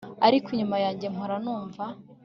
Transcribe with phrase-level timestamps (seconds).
[0.27, 1.83] Ariko inyuma yanjye mpora numva